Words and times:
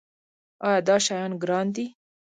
ایا 0.67 0.79
دا 0.87 0.95
شیان 1.05 1.31
ګران 1.41 1.67
دي؟ 1.75 1.85